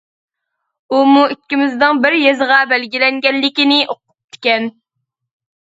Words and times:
ئۇمۇ 0.99 1.25
ئىككىمىزنىڭ 1.33 1.99
بىر 2.07 2.17
يېزىغا 2.23 2.59
بەلگىلەنگەنلىكىنى 2.73 3.79
ئوقۇپتىكەن. 3.87 4.69